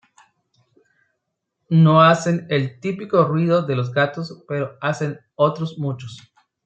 [1.69, 6.33] No hacen el típico ruido de los gatos pero hacen otros muchos.